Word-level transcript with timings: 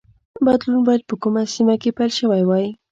بدلون 0.45 0.81
باید 0.87 1.03
په 1.09 1.15
کومه 1.21 1.41
سیمه 1.55 1.75
کې 1.81 1.95
پیل 1.97 2.11
شوی 2.19 2.43
وای 2.45 2.67